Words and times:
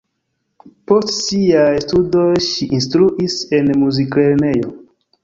Post 0.91 1.11
siaj 1.17 1.73
studoj 1.83 2.23
ŝi 2.45 2.69
instruis 2.79 3.37
en 3.59 3.71
muziklernejo. 3.83 4.73